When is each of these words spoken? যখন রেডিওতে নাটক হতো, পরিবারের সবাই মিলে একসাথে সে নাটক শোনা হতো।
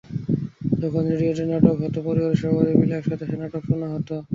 যখন 0.81 1.03
রেডিওতে 1.11 1.43
নাটক 1.45 1.75
হতো, 1.81 1.99
পরিবারের 2.07 2.39
সবাই 2.43 2.77
মিলে 2.79 2.93
একসাথে 2.97 3.25
সে 3.29 3.35
নাটক 3.41 3.61
শোনা 3.69 3.87
হতো। 3.93 4.15